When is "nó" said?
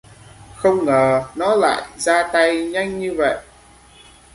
1.35-1.55